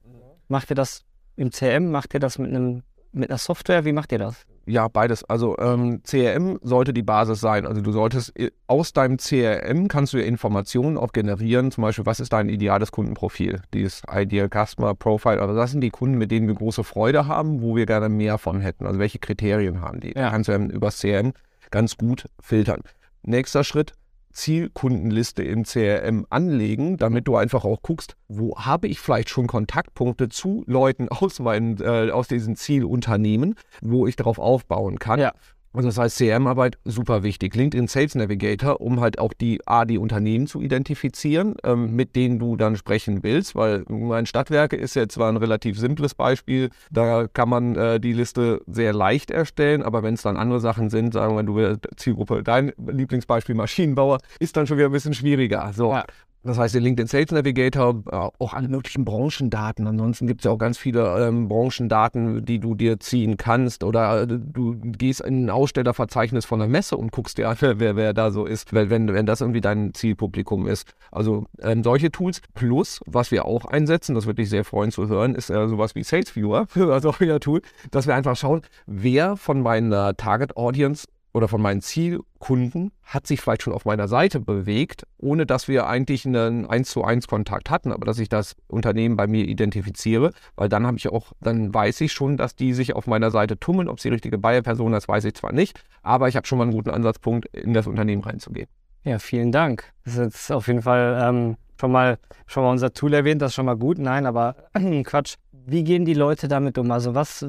Macht 0.49 0.71
ihr 0.71 0.77
das 0.77 1.05
im 1.37 1.51
CM? 1.51 1.91
Macht 1.91 2.15
ihr 2.15 2.21
das 2.21 2.39
mit, 2.39 2.51
einem, 2.51 2.83
mit 3.13 3.31
einer 3.31 3.39
Software? 3.39 3.85
Wie 3.85 3.93
macht 3.93 4.13
ihr 4.13 4.19
das? 4.19 4.47
Ja, 4.67 4.89
beides. 4.89 5.25
Also 5.25 5.59
ähm, 5.59 6.03
CRM 6.05 6.59
sollte 6.63 6.93
die 6.93 7.03
Basis 7.03 7.41
sein. 7.41 7.67
Also 7.67 7.81
du 7.81 7.93
solltest 7.93 8.39
äh, 8.39 8.51
aus 8.67 8.93
deinem 8.93 9.17
CRM 9.17 9.89
kannst 9.89 10.13
du 10.13 10.19
ja 10.19 10.25
Informationen 10.25 10.97
auch 10.97 11.13
generieren. 11.13 11.71
Zum 11.71 11.83
Beispiel, 11.83 12.07
was 12.07 12.21
ist 12.21 12.33
dein 12.33 12.49
ideales 12.49 12.93
Kundenprofil? 12.93 13.63
Dieses 13.75 14.03
Ideal 14.13 14.49
Customer 14.49 14.95
Profile. 14.95 15.41
Also 15.41 15.55
das 15.55 15.73
sind 15.73 15.81
die 15.81 15.91
Kunden, 15.91 16.17
mit 16.17 16.31
denen 16.31 16.47
wir 16.47 16.55
große 16.55 16.85
Freude 16.85 17.27
haben, 17.27 17.63
wo 17.63 17.75
wir 17.75 17.87
gerne 17.87 18.09
mehr 18.09 18.39
von 18.39 18.61
hätten. 18.61 18.87
Also 18.87 18.99
welche 18.99 19.19
Kriterien 19.19 19.81
haben 19.81 20.01
die? 20.01 20.13
Ja. 20.15 20.31
Kannst 20.31 20.49
du 20.49 20.53
ja 20.53 20.59
über 20.59 20.91
CRM 20.91 21.33
ganz 21.71 21.97
gut 21.97 22.27
filtern. 22.41 22.83
Nächster 23.25 23.65
Schritt, 23.65 23.93
Zielkundenliste 24.33 25.43
im 25.43 25.65
CRM 25.65 26.27
anlegen, 26.31 26.97
damit 26.97 27.29
du 27.29 27.37
einfach 27.37 27.65
auch 27.65 27.83
guckst, 27.83 28.17
wo 28.29 28.57
habe 28.57 28.89
ich 28.89 29.01
vielleicht 29.01 29.29
schon 29.29 29.47
Kontaktpunkte 29.47 30.29
zu 30.29 30.65
Leuten 30.67 31.09
aus, 31.11 31.39
meinen, 31.41 31.81
äh, 31.81 32.11
aus 32.11 32.29
diesen 32.29 32.57
Zielunternehmen, 32.57 33.55
wo 33.81 34.07
ich 34.07 34.17
darauf 34.17 34.39
aufbauen 34.39 34.99
kann. 34.99 35.21
Ja. 35.21 35.33
Also 35.75 35.89
das 35.89 35.99
heißt, 35.99 36.19
CRM-Arbeit 36.19 36.79
super 36.85 37.23
wichtig. 37.23 37.55
LinkedIn 37.55 37.87
Sales 37.87 38.15
Navigator, 38.15 38.81
um 38.81 39.01
halt 39.01 39.19
auch 39.19 39.33
die 39.33 39.61
A, 39.67 39.85
die 39.85 39.99
Unternehmen 39.99 40.47
zu 40.47 40.61
identifizieren, 40.61 41.57
ähm, 41.65 41.97
mit 41.97 42.15
denen 42.15 42.39
du 42.39 42.57
dann 42.57 42.77
sprechen 42.77 43.23
willst, 43.23 43.55
weil 43.55 43.85
mein 43.89 44.27
Stadtwerke 44.27 44.77
ist 44.77 44.95
jetzt 44.95 45.15
zwar 45.15 45.31
ein 45.31 45.37
relativ 45.39 45.79
simples 45.79 46.15
Beispiel, 46.15 46.71
da 46.91 47.27
kann 47.27 47.49
man 47.49 47.75
äh, 47.77 48.01
die 48.01 48.13
Liste 48.13 48.61
sehr 48.67 48.93
leicht 48.93 49.31
erstellen, 49.31 49.83
aber 49.83 50.03
wenn 50.03 50.15
es 50.15 50.23
dann 50.23 50.37
andere 50.37 50.61
Sachen 50.61 50.91
sind, 50.91 51.15
sagen 51.15 51.37
wir, 51.37 51.43
du 51.43 51.81
Zielgruppe, 51.97 52.43
dein 52.43 52.73
Lieblingsbeispiel 52.87 53.55
Maschinenbauer, 53.55 54.19
ist 54.41 54.57
dann 54.57 54.67
schon 54.67 54.77
wieder 54.77 54.89
ein 54.89 54.93
bisschen 54.93 55.15
schwieriger. 55.15 55.73
So. 55.73 55.93
Ja. 55.93 56.05
Das 56.45 56.59
heißt, 56.59 56.75
der 56.75 56.81
LinkedIn 56.81 57.07
Sales 57.07 57.31
Navigator, 57.31 58.03
äh, 58.11 58.17
auch 58.39 58.53
alle 58.53 58.69
möglichen 58.69 59.05
Branchendaten. 59.05 59.87
Ansonsten 59.87 60.27
gibt 60.27 60.41
es 60.41 60.45
ja 60.45 60.51
auch 60.51 60.59
ganz 60.59 60.77
viele 60.77 61.29
ähm, 61.29 61.49
Branchendaten, 61.49 62.45
die 62.45 62.59
du 62.59 62.75
dir 62.75 62.99
ziehen 62.99 63.37
kannst. 63.37 63.85
Oder 63.85 64.23
äh, 64.23 64.27
du 64.27 64.77
gehst 64.81 65.21
in 65.21 65.47
ein 65.47 65.51
Ausstellerverzeichnis 65.51 66.45
von 66.45 66.61
einer 66.61 66.71
Messe 66.71 66.97
und 66.97 67.13
guckst 67.13 67.39
dir 67.39 67.49
an, 67.49 67.57
wer, 67.61 67.97
wer 67.97 68.13
da 68.13 68.31
so 68.31 68.45
ist, 68.45 68.73
wenn, 68.73 69.13
wenn 69.13 69.27
das 69.27 69.41
irgendwie 69.41 69.61
dein 69.61 69.95
Zielpublikum 69.95 70.67
ist. 70.67 70.93
Also 71.13 71.47
ähm, 71.61 71.85
solche 71.85 72.11
Tools. 72.11 72.41
Plus, 72.55 73.01
was 73.07 73.31
wir 73.31 73.45
auch 73.45 73.65
einsetzen, 73.65 74.15
das 74.15 74.27
würde 74.27 74.43
dich 74.43 74.51
sehr 74.51 74.65
freuen 74.65 74.91
zu 74.91 75.09
hören, 75.09 75.35
ist 75.35 75.51
äh, 75.51 75.69
sowas 75.69 75.95
wie 75.95 76.03
Sales 76.03 76.35
Viewer, 76.35 76.67
also 76.75 77.15
euer 77.21 77.39
Tool, 77.39 77.63
dass 77.91 78.07
wir 78.07 78.15
einfach 78.15 78.37
schauen, 78.37 78.63
wer 78.87 79.37
von 79.37 79.63
meiner 79.63 80.17
Target 80.17 80.57
Audience 80.57 81.07
oder 81.33 81.49
von 81.49 81.63
meinen 81.63 81.81
Zielkunden 81.81 82.93
hat 83.03 83.27
sich 83.27 83.41
vielleicht 83.41 83.63
schon 83.63 83.73
auf 83.73 83.85
meiner 83.85 84.09
Seite 84.09 84.41
bewegt, 84.41 85.07
ohne 85.19 85.47
dass 85.47 85.69
wir 85.69 85.87
eigentlich 85.87 86.27
einen 86.27 86.67
1 86.67 86.91
zu 86.91 87.05
1 87.05 87.27
Kontakt 87.27 87.71
hatten, 87.71 87.93
aber 87.93 88.05
dass 88.05 88.19
ich 88.19 88.29
das 88.29 88.55
Unternehmen 88.69 89.17
bei 89.17 89.27
mir 89.27 89.47
identifiziere, 89.47 90.33
weil 90.57 90.69
dann 90.69 90.87
habe 90.87 90.99
ich 90.99 91.09
auch, 91.09 91.33
dann 91.41 91.73
weiß 91.73 92.01
ich 92.03 92.13
schon, 92.13 92.37
dass 92.37 92.55
die 92.55 92.75
sich 92.75 92.95
auf 92.95 93.07
meiner 93.07 93.31
Seite 93.31 93.59
tummeln. 93.59 93.89
Ob 93.89 94.01
sie 94.01 94.09
die 94.09 94.15
richtige 94.15 94.39
Buyer-Person 94.39 94.93
ist, 94.95 95.09
weiß 95.09 95.25
ich 95.25 95.35
zwar 95.35 95.53
nicht, 95.53 95.83
aber 96.03 96.29
ich 96.29 96.37
habe 96.37 96.47
schon 96.47 96.59
mal 96.59 96.65
einen 96.65 96.73
guten 96.73 96.91
Ansatzpunkt, 96.91 97.47
in 97.47 97.73
das 97.75 97.87
Unternehmen 97.87 98.23
reinzugehen. 98.23 98.69
Ja, 99.05 99.19
vielen 99.19 99.53
Dank. 99.53 99.93
Das 100.05 100.15
ist 100.15 100.21
jetzt 100.21 100.53
auf 100.53 100.69
jeden 100.69 100.83
Fall 100.83 101.19
ähm, 101.21 101.57
schon, 101.81 101.91
mal, 101.91 102.19
schon 102.47 102.63
mal 102.63 102.71
unser 102.71 102.93
Tool 102.93 103.15
erwähnt, 103.15 103.43
das 103.43 103.53
ist 103.53 103.55
schon 103.55 103.67
mal 103.67 103.77
gut. 103.77 103.99
Nein, 103.99 104.27
aber 104.27 104.57
Quatsch. 105.05 105.37
Wie 105.65 105.85
gehen 105.85 106.05
die 106.05 106.15
Leute 106.15 106.49
damit 106.49 106.77
um? 106.77 106.91
Also 106.91 107.15
was 107.15 107.47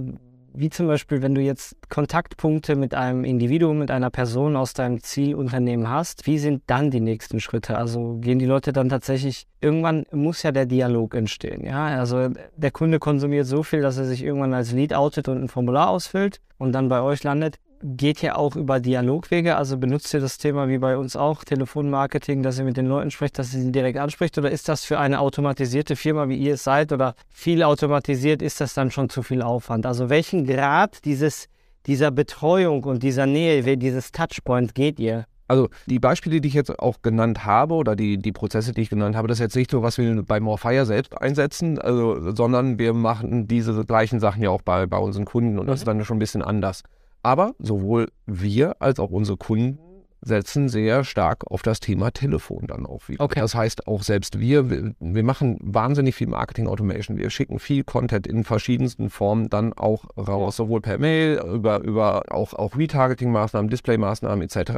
wie 0.56 0.70
zum 0.70 0.88
Beispiel, 0.88 1.22
wenn 1.22 1.36
du 1.36 1.42
jetzt 1.42 1.76
Kontaktpunkte 1.90 2.76
mit 2.76 2.94
einem 2.94 3.24
Individuum, 3.24 3.80
mit 3.80 3.92
einer 3.92 4.10
Person 4.10 4.56
aus 4.56 4.74
deinem 4.74 5.02
Zielunternehmen 5.02 5.90
hast, 5.90 6.28
wie 6.28 6.38
sind 6.38 6.64
dann 6.68 6.92
die 6.92 7.00
nächsten 7.00 7.40
Schritte? 7.40 7.78
Also 7.78 8.18
gehen 8.22 8.40
die 8.40 8.46
Leute 8.46 8.72
dann 8.72 8.90
tatsächlich, 8.90 9.48
irgendwann 9.62 10.06
muss 10.12 10.44
ja 10.44 10.52
der 10.52 10.66
Dialog 10.66 11.16
entstehen. 11.16 11.66
Ja, 11.66 11.86
also 12.00 12.30
der 12.56 12.72
Kunde 12.72 13.00
konsumiert 13.00 13.48
so 13.48 13.64
viel, 13.64 13.82
dass 13.82 13.98
er 13.98 14.06
sich 14.06 14.24
irgendwann 14.24 14.54
als 14.54 14.72
Lead 14.72 14.94
outet 14.94 15.28
und 15.28 15.44
ein 15.44 15.48
Formular 15.48 15.90
ausfüllt 15.90 16.40
und 16.58 16.72
dann 16.74 16.88
bei 16.88 17.02
euch 17.02 17.24
landet 17.24 17.58
geht 17.84 18.22
ja 18.22 18.36
auch 18.36 18.56
über 18.56 18.80
Dialogwege. 18.80 19.56
Also 19.56 19.78
benutzt 19.78 20.14
ihr 20.14 20.20
das 20.20 20.38
Thema 20.38 20.70
wie 20.70 20.78
bei 20.78 20.98
uns 20.98 21.16
auch, 21.16 21.44
Telefonmarketing, 21.44 22.42
dass 22.42 22.58
ihr 22.58 22.66
mit 22.66 22.78
den 22.78 22.88
Leuten 22.88 23.12
sprecht, 23.12 23.38
dass 23.38 23.54
ihr 23.54 23.62
sie 23.62 23.72
direkt 23.72 24.00
anspricht? 24.00 24.38
Oder 24.38 24.50
ist 24.50 24.70
das 24.70 24.86
für 24.86 25.00
eine 25.00 25.20
automatisierte 25.20 25.96
Firma, 25.96 26.30
wie 26.30 26.38
ihr 26.38 26.56
es 26.56 26.64
seid, 26.64 26.92
oder 26.92 27.16
viel 27.30 27.64
automatisiert, 27.64 28.42
ist 28.42 28.62
das 28.62 28.74
dann 28.74 28.90
schon 28.90 29.10
zu 29.10 29.22
viel 29.22 29.42
Aufwand? 29.42 29.86
Also 29.86 30.10
welchen 30.10 30.46
Grad 30.46 31.04
dieses, 31.06 31.50
dieser 31.86 32.12
Betreuung 32.12 32.84
und 32.86 33.04
dieser 33.04 33.26
Nähe, 33.26 33.78
dieses 33.78 34.12
Touchpoint 34.12 34.74
geht 34.74 35.00
ihr? 35.00 35.26
Also 35.50 35.68
die 35.88 36.00
Beispiele, 36.00 36.40
die 36.40 36.48
ich 36.48 36.54
jetzt 36.54 36.80
auch 36.80 37.02
genannt 37.02 37.46
habe 37.46 37.76
oder 37.76 37.96
die, 37.98 38.18
die 38.18 38.32
Prozesse, 38.32 38.72
die 38.72 38.82
ich 38.82 38.90
genannt 38.90 39.16
habe, 39.16 39.28
das 39.28 39.38
ist 39.38 39.42
jetzt 39.44 39.56
nicht 39.56 39.70
so, 39.70 39.84
was 39.84 39.98
wir 39.98 40.24
bei 40.24 40.40
Morfire 40.40 40.86
selbst 40.86 41.22
einsetzen, 41.22 41.80
also, 41.80 42.32
sondern 42.32 42.80
wir 42.80 42.94
machen 42.94 43.48
diese 43.48 43.84
gleichen 43.86 44.22
Sachen 44.22 44.42
ja 44.42 44.50
auch 44.50 44.62
bei, 44.62 44.86
bei 44.86 44.98
unseren 44.98 45.26
Kunden 45.26 45.60
und 45.60 45.68
das 45.68 45.82
ist 45.82 45.88
dann 45.88 46.04
schon 46.06 46.16
ein 46.16 46.20
bisschen 46.20 46.42
anders. 46.42 46.84
Aber 47.24 47.56
sowohl 47.58 48.10
wir 48.26 48.82
als 48.82 49.00
auch 49.00 49.10
unsere 49.10 49.38
Kunden 49.38 49.80
setzen 50.26 50.70
sehr 50.70 51.04
stark 51.04 51.44
auf 51.50 51.62
das 51.62 51.80
Thema 51.80 52.12
Telefon 52.12 52.66
dann 52.68 52.86
auch 52.86 53.08
wieder. 53.10 53.24
Okay. 53.24 53.40
Das 53.40 53.56
heißt, 53.56 53.88
auch 53.88 54.04
selbst 54.04 54.40
wir, 54.40 54.70
wir, 54.70 55.24
machen 55.24 55.58
wahnsinnig 55.62 56.16
viel 56.16 56.28
Marketing 56.28 56.68
Automation. 56.68 57.18
Wir 57.18 57.30
schicken 57.30 57.60
viel 57.60 57.84
Content 57.84 58.26
in 58.26 58.44
verschiedensten 58.44 59.10
Formen 59.10 59.50
dann 59.50 59.74
auch 59.74 60.06
raus, 60.18 60.58
sowohl 60.58 60.82
per 60.82 60.98
Mail, 60.98 61.42
über, 61.54 61.82
über 61.82 62.24
auch, 62.30 62.54
auch 62.54 62.78
Retargeting-Maßnahmen, 62.78 63.70
Display-Maßnahmen 63.70 64.42
etc. 64.44 64.72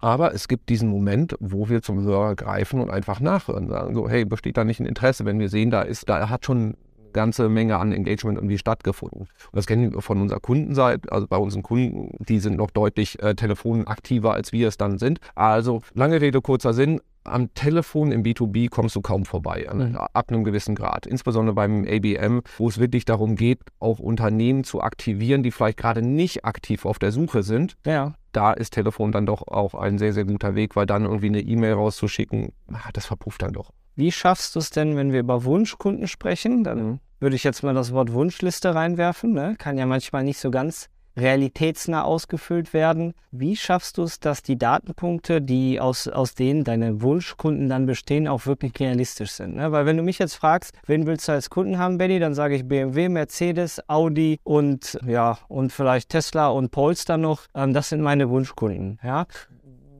Aber 0.00 0.34
es 0.34 0.48
gibt 0.48 0.68
diesen 0.68 0.88
Moment, 0.88 1.36
wo 1.40 1.68
wir 1.68 1.82
zum 1.82 2.02
Hörer 2.02 2.34
greifen 2.34 2.80
und 2.80 2.90
einfach 2.90 3.20
nachhören, 3.20 3.68
sagen 3.68 3.94
so, 3.94 4.08
hey, 4.08 4.24
besteht 4.24 4.56
da 4.56 4.64
nicht 4.64 4.80
ein 4.80 4.86
Interesse, 4.86 5.24
wenn 5.24 5.38
wir 5.38 5.48
sehen, 5.48 5.70
da 5.70 5.82
ist, 5.82 6.08
da 6.08 6.28
hat 6.28 6.44
schon 6.44 6.76
ganze 7.18 7.48
Menge 7.48 7.78
an 7.78 7.90
Engagement 7.90 8.38
irgendwie 8.38 8.58
stattgefunden. 8.58 9.22
Und 9.22 9.28
das 9.52 9.66
kennen 9.66 9.92
wir 9.92 10.02
von 10.02 10.22
unserer 10.22 10.38
Kundenseite, 10.38 11.10
also 11.10 11.26
bei 11.26 11.36
unseren 11.36 11.64
Kunden, 11.64 12.12
die 12.20 12.38
sind 12.38 12.56
noch 12.56 12.70
deutlich 12.70 13.20
äh, 13.20 13.34
telefonaktiver, 13.34 14.32
als 14.34 14.52
wir 14.52 14.68
es 14.68 14.76
dann 14.76 14.98
sind. 14.98 15.18
Also 15.34 15.80
lange 15.94 16.20
Rede, 16.20 16.40
kurzer 16.40 16.74
Sinn, 16.74 17.00
am 17.24 17.52
Telefon 17.54 18.12
im 18.12 18.22
B2B 18.22 18.70
kommst 18.70 18.96
du 18.96 19.00
kaum 19.00 19.24
vorbei, 19.24 19.66
mhm. 19.72 19.96
ab 19.96 20.30
einem 20.30 20.44
gewissen 20.44 20.76
Grad. 20.76 21.06
Insbesondere 21.06 21.54
beim 21.54 21.84
ABM, 21.84 22.42
wo 22.56 22.68
es 22.68 22.78
wirklich 22.78 23.04
darum 23.04 23.34
geht, 23.34 23.60
auch 23.80 23.98
Unternehmen 23.98 24.62
zu 24.64 24.80
aktivieren, 24.80 25.42
die 25.42 25.50
vielleicht 25.50 25.78
gerade 25.78 26.00
nicht 26.00 26.44
aktiv 26.44 26.86
auf 26.86 27.00
der 27.00 27.12
Suche 27.12 27.42
sind. 27.42 27.76
Ja. 27.84 28.14
Da 28.32 28.52
ist 28.52 28.74
Telefon 28.74 29.12
dann 29.12 29.26
doch 29.26 29.46
auch 29.48 29.74
ein 29.74 29.98
sehr, 29.98 30.12
sehr 30.12 30.24
guter 30.24 30.54
Weg, 30.54 30.76
weil 30.76 30.86
dann 30.86 31.04
irgendwie 31.04 31.26
eine 31.26 31.40
E-Mail 31.40 31.74
rauszuschicken, 31.74 32.52
ah, 32.72 32.90
das 32.92 33.06
verpufft 33.06 33.42
dann 33.42 33.52
doch. 33.52 33.72
Wie 33.98 34.12
schaffst 34.12 34.54
du 34.54 34.60
es 34.60 34.70
denn, 34.70 34.96
wenn 34.96 35.12
wir 35.12 35.18
über 35.20 35.44
Wunschkunden 35.44 36.06
sprechen? 36.06 36.62
Dann 36.62 36.86
mhm. 36.86 37.00
Würde 37.20 37.36
ich 37.36 37.44
jetzt 37.44 37.62
mal 37.62 37.74
das 37.74 37.92
Wort 37.92 38.12
Wunschliste 38.12 38.74
reinwerfen. 38.74 39.32
Ne? 39.32 39.56
Kann 39.58 39.78
ja 39.78 39.86
manchmal 39.86 40.24
nicht 40.24 40.38
so 40.38 40.50
ganz 40.50 40.88
realitätsnah 41.18 42.02
ausgefüllt 42.02 42.72
werden. 42.72 43.14
Wie 43.30 43.56
schaffst 43.56 43.98
du 43.98 44.04
es, 44.04 44.20
dass 44.20 44.42
die 44.42 44.56
Datenpunkte, 44.56 45.42
die 45.42 45.80
aus, 45.80 46.08
aus 46.08 46.34
denen 46.34 46.64
deine 46.64 47.02
Wunschkunden 47.02 47.68
dann 47.68 47.86
bestehen, 47.86 48.28
auch 48.28 48.46
wirklich 48.46 48.72
realistisch 48.78 49.32
sind? 49.32 49.56
Ne? 49.56 49.72
Weil 49.72 49.86
wenn 49.86 49.96
du 49.96 50.02
mich 50.02 50.18
jetzt 50.18 50.34
fragst, 50.34 50.72
wen 50.86 51.06
willst 51.06 51.28
du 51.28 51.32
als 51.32 51.50
Kunden 51.50 51.78
haben, 51.78 51.98
Benny, 51.98 52.18
dann 52.18 52.34
sage 52.34 52.54
ich 52.54 52.66
BMW, 52.66 53.08
Mercedes, 53.08 53.82
Audi 53.88 54.38
und 54.44 54.98
ja, 55.06 55.38
und 55.48 55.72
vielleicht 55.72 56.10
Tesla 56.10 56.48
und 56.48 56.70
Polestar 56.70 57.18
noch. 57.18 57.42
Ähm, 57.54 57.74
das 57.74 57.90
sind 57.90 58.00
meine 58.00 58.30
Wunschkunden. 58.30 58.98
Ja? 59.02 59.26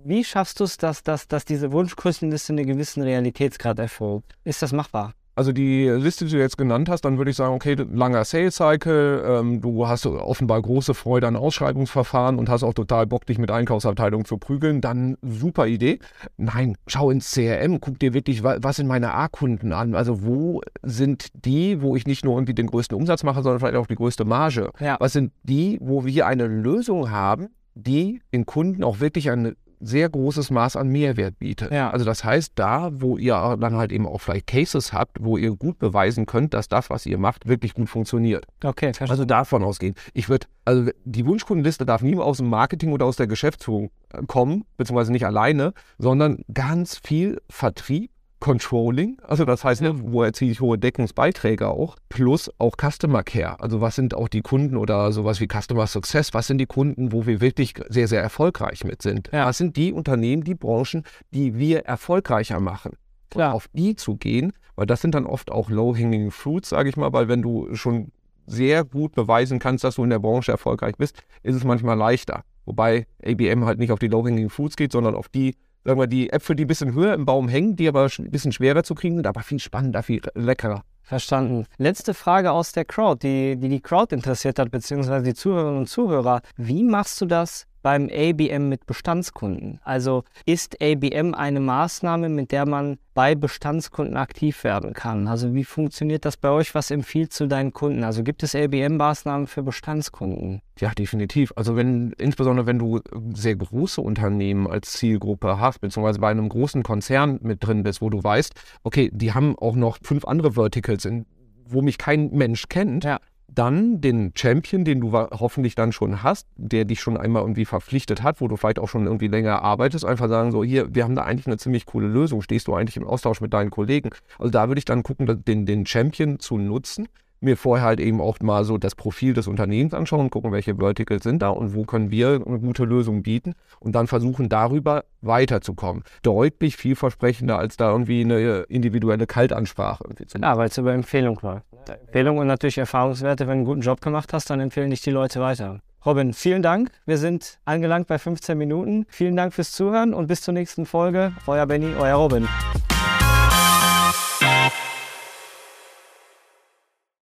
Wie 0.04 0.24
schaffst 0.24 0.60
du 0.60 0.64
es, 0.64 0.76
dass, 0.76 1.02
dass, 1.02 1.28
dass 1.28 1.44
diese 1.44 1.72
Wunschgrößenliste 1.72 2.52
einen 2.52 2.66
gewissen 2.66 3.02
Realitätsgrad 3.02 3.78
erfolgt? 3.78 4.34
Ist 4.44 4.62
das 4.62 4.72
machbar? 4.72 5.12
Also 5.38 5.52
die 5.52 5.86
Liste, 5.88 6.24
die 6.24 6.32
du 6.32 6.38
jetzt 6.38 6.58
genannt 6.58 6.88
hast, 6.88 7.02
dann 7.02 7.16
würde 7.16 7.30
ich 7.30 7.36
sagen, 7.36 7.54
okay, 7.54 7.76
langer 7.92 8.24
Sales 8.24 8.56
Cycle, 8.56 9.22
ähm, 9.24 9.60
du 9.60 9.86
hast 9.86 10.04
offenbar 10.04 10.60
große 10.60 10.94
Freude 10.94 11.28
an 11.28 11.36
Ausschreibungsverfahren 11.36 12.40
und 12.40 12.48
hast 12.48 12.64
auch 12.64 12.74
total 12.74 13.06
Bock, 13.06 13.24
dich 13.24 13.38
mit 13.38 13.52
Einkaufsabteilungen 13.52 14.24
zu 14.24 14.38
prügeln, 14.38 14.80
dann 14.80 15.16
super 15.22 15.68
Idee. 15.68 16.00
Nein, 16.38 16.76
schau 16.88 17.12
ins 17.12 17.30
CRM, 17.32 17.80
guck 17.80 18.00
dir 18.00 18.14
wirklich, 18.14 18.42
was 18.42 18.74
sind 18.74 18.88
meine 18.88 19.14
A-Kunden 19.14 19.72
an? 19.72 19.94
Also 19.94 20.24
wo 20.24 20.60
sind 20.82 21.28
die, 21.44 21.82
wo 21.82 21.94
ich 21.94 22.04
nicht 22.04 22.24
nur 22.24 22.34
irgendwie 22.34 22.54
den 22.54 22.66
größten 22.66 22.96
Umsatz 22.96 23.22
mache, 23.22 23.40
sondern 23.44 23.60
vielleicht 23.60 23.76
auch 23.76 23.86
die 23.86 23.94
größte 23.94 24.24
Marge? 24.24 24.72
Ja. 24.80 24.96
Was 24.98 25.12
sind 25.12 25.30
die, 25.44 25.78
wo 25.80 26.04
wir 26.04 26.26
eine 26.26 26.48
Lösung 26.48 27.12
haben, 27.12 27.50
die 27.76 28.22
den 28.34 28.44
Kunden 28.44 28.82
auch 28.82 28.98
wirklich 28.98 29.30
eine 29.30 29.54
sehr 29.80 30.08
großes 30.08 30.50
Maß 30.50 30.76
an 30.76 30.88
Mehrwert 30.88 31.38
bietet. 31.38 31.70
Ja. 31.72 31.90
Also 31.90 32.04
das 32.04 32.24
heißt, 32.24 32.52
da, 32.54 32.90
wo 32.92 33.16
ihr 33.16 33.56
dann 33.60 33.76
halt 33.76 33.92
eben 33.92 34.06
auch 34.06 34.20
vielleicht 34.20 34.46
Cases 34.46 34.92
habt, 34.92 35.18
wo 35.20 35.36
ihr 35.36 35.54
gut 35.54 35.78
beweisen 35.78 36.26
könnt, 36.26 36.54
dass 36.54 36.68
das, 36.68 36.90
was 36.90 37.06
ihr 37.06 37.18
macht, 37.18 37.48
wirklich 37.48 37.74
gut 37.74 37.88
funktioniert. 37.88 38.46
Okay, 38.64 38.92
verstehe. 38.92 39.10
Also 39.10 39.24
davon 39.24 39.62
ausgehen. 39.62 39.94
Ich 40.14 40.28
würde, 40.28 40.46
also 40.64 40.90
die 41.04 41.26
Wunschkundenliste 41.26 41.86
darf 41.86 42.02
nie 42.02 42.16
aus 42.16 42.38
dem 42.38 42.48
Marketing 42.48 42.92
oder 42.92 43.06
aus 43.06 43.16
der 43.16 43.26
Geschäftsführung 43.26 43.90
äh, 44.12 44.22
kommen, 44.26 44.64
beziehungsweise 44.76 45.12
nicht 45.12 45.26
alleine, 45.26 45.72
sondern 45.98 46.42
ganz 46.52 47.00
viel 47.02 47.40
Vertrieb 47.48 48.10
Controlling, 48.40 49.18
also 49.26 49.44
das 49.44 49.64
heißt, 49.64 49.82
ne, 49.82 49.92
wo 50.00 50.22
erziele 50.22 50.52
ich 50.52 50.60
hohe 50.60 50.78
Deckungsbeiträge 50.78 51.68
auch, 51.68 51.96
plus 52.08 52.50
auch 52.58 52.76
Customer 52.76 53.24
Care. 53.24 53.60
Also 53.60 53.80
was 53.80 53.96
sind 53.96 54.14
auch 54.14 54.28
die 54.28 54.42
Kunden 54.42 54.76
oder 54.76 55.10
sowas 55.10 55.40
wie 55.40 55.48
Customer 55.48 55.86
Success, 55.86 56.34
was 56.34 56.46
sind 56.46 56.58
die 56.58 56.66
Kunden, 56.66 57.12
wo 57.12 57.26
wir 57.26 57.40
wirklich 57.40 57.74
sehr, 57.88 58.06
sehr 58.06 58.22
erfolgreich 58.22 58.84
mit 58.84 59.02
sind? 59.02 59.28
Ja. 59.32 59.46
Was 59.46 59.58
sind 59.58 59.76
die 59.76 59.92
Unternehmen, 59.92 60.44
die 60.44 60.54
Branchen, 60.54 61.02
die 61.32 61.56
wir 61.58 61.80
erfolgreicher 61.80 62.60
machen? 62.60 62.92
Klar. 63.30 63.50
Und 63.50 63.56
auf 63.56 63.68
die 63.72 63.96
zu 63.96 64.16
gehen, 64.16 64.52
weil 64.76 64.86
das 64.86 65.00
sind 65.00 65.14
dann 65.14 65.26
oft 65.26 65.50
auch 65.50 65.68
low-hanging 65.68 66.30
fruits, 66.30 66.68
sage 66.68 66.88
ich 66.88 66.96
mal, 66.96 67.12
weil 67.12 67.28
wenn 67.28 67.42
du 67.42 67.74
schon 67.74 68.12
sehr 68.46 68.84
gut 68.84 69.14
beweisen 69.14 69.58
kannst, 69.58 69.84
dass 69.84 69.96
du 69.96 70.04
in 70.04 70.10
der 70.10 70.20
Branche 70.20 70.52
erfolgreich 70.52 70.96
bist, 70.96 71.22
ist 71.42 71.56
es 71.56 71.64
manchmal 71.64 71.98
leichter. 71.98 72.44
Wobei 72.64 73.06
ABM 73.24 73.64
halt 73.64 73.78
nicht 73.78 73.92
auf 73.92 73.98
die 73.98 74.08
low-hanging 74.08 74.50
fruits 74.50 74.76
geht, 74.76 74.92
sondern 74.92 75.14
auf 75.14 75.28
die, 75.28 75.56
sagen 75.88 76.00
wir, 76.00 76.06
die 76.06 76.30
Äpfel, 76.30 76.54
die 76.54 76.64
ein 76.64 76.68
bisschen 76.68 76.92
höher 76.92 77.14
im 77.14 77.24
Baum 77.24 77.48
hängen, 77.48 77.74
die 77.74 77.88
aber 77.88 78.08
ein 78.18 78.30
bisschen 78.30 78.52
schwerer 78.52 78.84
zu 78.84 78.94
kriegen 78.94 79.16
sind, 79.16 79.26
aber 79.26 79.40
viel 79.40 79.58
spannender, 79.58 80.02
viel 80.02 80.20
leckerer. 80.34 80.82
Verstanden. 81.02 81.64
Letzte 81.78 82.12
Frage 82.12 82.52
aus 82.52 82.72
der 82.72 82.84
Crowd, 82.84 83.26
die 83.26 83.56
die, 83.56 83.70
die 83.70 83.80
Crowd 83.80 84.14
interessiert 84.14 84.58
hat, 84.58 84.70
beziehungsweise 84.70 85.24
die 85.24 85.32
Zuhörerinnen 85.32 85.78
und 85.78 85.88
Zuhörer. 85.88 86.42
Wie 86.58 86.84
machst 86.84 87.18
du 87.22 87.24
das 87.26 87.66
beim 87.88 88.10
ABM 88.12 88.68
mit 88.68 88.84
Bestandskunden? 88.84 89.80
Also 89.82 90.24
ist 90.44 90.76
ABM 90.82 91.32
eine 91.32 91.58
Maßnahme, 91.58 92.28
mit 92.28 92.52
der 92.52 92.68
man 92.68 92.98
bei 93.14 93.34
Bestandskunden 93.34 94.18
aktiv 94.18 94.62
werden 94.62 94.92
kann? 94.92 95.26
Also 95.26 95.54
wie 95.54 95.64
funktioniert 95.64 96.26
das 96.26 96.36
bei 96.36 96.50
euch? 96.50 96.74
Was 96.74 96.90
empfiehlt 96.90 97.40
du 97.40 97.46
deinen 97.46 97.72
Kunden? 97.72 98.04
Also 98.04 98.22
gibt 98.24 98.42
es 98.42 98.54
ABM-Maßnahmen 98.54 99.46
für 99.46 99.62
Bestandskunden? 99.62 100.60
Ja, 100.78 100.90
definitiv. 100.90 101.50
Also 101.56 101.76
wenn, 101.76 102.12
insbesondere 102.18 102.66
wenn 102.66 102.78
du 102.78 103.00
sehr 103.32 103.56
große 103.56 104.02
Unternehmen 104.02 104.66
als 104.66 104.92
Zielgruppe 104.92 105.58
hast, 105.58 105.80
beziehungsweise 105.80 106.20
bei 106.20 106.28
einem 106.28 106.50
großen 106.50 106.82
Konzern 106.82 107.38
mit 107.40 107.66
drin 107.66 107.84
bist, 107.84 108.02
wo 108.02 108.10
du 108.10 108.22
weißt, 108.22 108.52
okay, 108.82 109.08
die 109.14 109.32
haben 109.32 109.58
auch 109.58 109.76
noch 109.76 109.96
fünf 110.02 110.26
andere 110.26 110.52
Verticals, 110.52 111.06
in, 111.06 111.24
wo 111.66 111.80
mich 111.80 111.96
kein 111.96 112.28
Mensch 112.32 112.68
kennt, 112.68 113.04
Ja. 113.04 113.18
Dann 113.58 114.00
den 114.00 114.32
Champion, 114.36 114.84
den 114.84 115.00
du 115.00 115.12
hoffentlich 115.12 115.74
dann 115.74 115.90
schon 115.90 116.22
hast, 116.22 116.46
der 116.56 116.84
dich 116.84 117.00
schon 117.00 117.16
einmal 117.16 117.42
irgendwie 117.42 117.64
verpflichtet 117.64 118.22
hat, 118.22 118.40
wo 118.40 118.46
du 118.46 118.56
vielleicht 118.56 118.78
auch 118.78 118.88
schon 118.88 119.06
irgendwie 119.06 119.26
länger 119.26 119.62
arbeitest, 119.62 120.04
einfach 120.04 120.28
sagen 120.28 120.52
so, 120.52 120.62
hier, 120.62 120.94
wir 120.94 121.02
haben 121.02 121.16
da 121.16 121.24
eigentlich 121.24 121.48
eine 121.48 121.56
ziemlich 121.56 121.84
coole 121.84 122.06
Lösung, 122.06 122.40
stehst 122.40 122.68
du 122.68 122.74
eigentlich 122.74 122.96
im 122.96 123.04
Austausch 123.04 123.40
mit 123.40 123.52
deinen 123.52 123.70
Kollegen. 123.70 124.10
Also 124.38 124.50
da 124.50 124.68
würde 124.68 124.78
ich 124.78 124.84
dann 124.84 125.02
gucken, 125.02 125.42
den, 125.44 125.66
den 125.66 125.86
Champion 125.86 126.38
zu 126.38 126.56
nutzen, 126.56 127.08
mir 127.40 127.56
vorher 127.56 127.86
halt 127.86 128.00
eben 128.00 128.20
auch 128.20 128.40
mal 128.40 128.64
so 128.64 128.78
das 128.78 128.94
Profil 128.94 129.34
des 129.34 129.46
Unternehmens 129.46 129.94
anschauen, 129.94 130.30
gucken, 130.30 130.52
welche 130.52 130.76
Verticals 130.76 131.22
sind 131.22 131.42
da 131.42 131.50
und 131.50 131.74
wo 131.74 131.84
können 131.84 132.10
wir 132.10 132.42
eine 132.44 132.58
gute 132.58 132.84
Lösung 132.84 133.22
bieten 133.22 133.54
und 133.80 133.94
dann 133.94 134.06
versuchen, 134.06 134.48
darüber 134.48 135.04
weiterzukommen. 135.20 136.02
Deutlich 136.22 136.76
vielversprechender, 136.76 137.58
als 137.58 137.76
da 137.76 137.90
irgendwie 137.90 138.22
eine 138.22 138.62
individuelle 138.68 139.26
Kaltansprache 139.26 140.04
irgendwie 140.04 140.26
zu 140.26 140.38
machen. 140.38 140.50
Ja, 140.50 140.58
weil 140.58 140.68
es 140.68 140.78
über 140.78 140.92
Empfehlung 140.92 141.38
läuft. 141.42 141.64
Empfehlung 141.88 142.38
und 142.38 142.46
natürlich 142.46 142.78
Erfahrungswerte. 142.78 143.46
Wenn 143.46 143.48
du 143.48 143.52
einen 143.58 143.64
guten 143.64 143.80
Job 143.80 144.00
gemacht 144.00 144.32
hast, 144.32 144.50
dann 144.50 144.60
empfehlen 144.60 144.90
dich 144.90 145.00
die 145.00 145.10
Leute 145.10 145.40
weiter. 145.40 145.80
Robin, 146.04 146.32
vielen 146.32 146.62
Dank. 146.62 146.90
Wir 147.06 147.18
sind 147.18 147.58
angelangt 147.64 148.06
bei 148.06 148.18
15 148.18 148.56
Minuten. 148.56 149.06
Vielen 149.08 149.36
Dank 149.36 149.52
fürs 149.52 149.72
Zuhören 149.72 150.14
und 150.14 150.26
bis 150.26 150.42
zur 150.42 150.54
nächsten 150.54 150.86
Folge. 150.86 151.32
Euer 151.46 151.66
Benny, 151.66 151.92
euer 151.98 152.14
Robin. 152.14 152.46